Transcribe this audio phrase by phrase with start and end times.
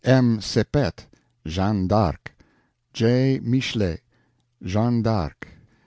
[0.03, 0.41] M.
[0.41, 1.05] SEPET,
[1.45, 2.31] Jeanne d'Arc.
[2.91, 3.39] J.
[3.43, 4.01] MICHELET,
[4.63, 5.47] Jeanne d'Arc.